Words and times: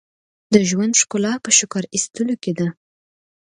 •د 0.53 0.55
ژوند 0.69 0.93
ښکلا 1.01 1.33
په 1.43 1.49
شکر 1.57 1.83
ایستلو 1.95 2.35
کې 2.43 2.51
ده. 2.59 2.67